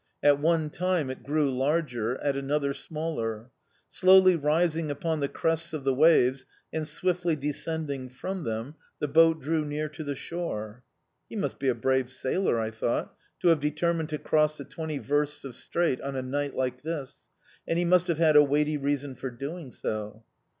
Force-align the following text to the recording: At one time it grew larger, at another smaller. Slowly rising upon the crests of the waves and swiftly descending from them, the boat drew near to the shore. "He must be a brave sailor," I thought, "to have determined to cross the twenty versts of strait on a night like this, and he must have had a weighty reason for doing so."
At 0.23 0.39
one 0.39 0.71
time 0.71 1.11
it 1.11 1.21
grew 1.21 1.55
larger, 1.55 2.17
at 2.23 2.35
another 2.35 2.73
smaller. 2.73 3.51
Slowly 3.91 4.35
rising 4.35 4.89
upon 4.89 5.19
the 5.19 5.27
crests 5.29 5.73
of 5.73 5.83
the 5.83 5.93
waves 5.93 6.43
and 6.73 6.87
swiftly 6.87 7.35
descending 7.35 8.09
from 8.09 8.43
them, 8.43 8.73
the 8.97 9.07
boat 9.07 9.43
drew 9.43 9.63
near 9.63 9.87
to 9.89 10.03
the 10.03 10.15
shore. 10.15 10.83
"He 11.29 11.35
must 11.35 11.59
be 11.59 11.67
a 11.67 11.75
brave 11.75 12.09
sailor," 12.11 12.59
I 12.59 12.71
thought, 12.71 13.13
"to 13.41 13.49
have 13.49 13.59
determined 13.59 14.09
to 14.09 14.17
cross 14.17 14.57
the 14.57 14.65
twenty 14.65 14.97
versts 14.97 15.43
of 15.43 15.53
strait 15.53 16.01
on 16.01 16.15
a 16.15 16.23
night 16.23 16.55
like 16.55 16.81
this, 16.81 17.27
and 17.67 17.77
he 17.77 17.85
must 17.85 18.07
have 18.07 18.17
had 18.17 18.35
a 18.35 18.41
weighty 18.43 18.77
reason 18.77 19.13
for 19.13 19.29
doing 19.29 19.71
so." 19.71 20.23